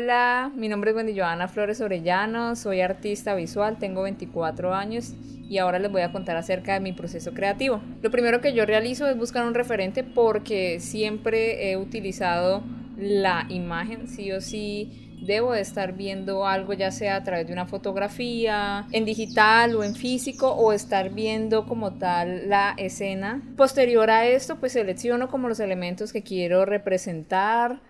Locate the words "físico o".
19.96-20.72